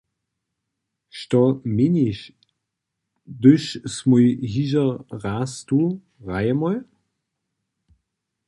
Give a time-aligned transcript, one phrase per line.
[1.17, 1.41] Što
[1.73, 2.21] měniš,
[3.27, 3.67] hdyž
[3.97, 4.87] smój hižo
[5.27, 5.83] raz tu,
[6.23, 6.79] hrajemoj?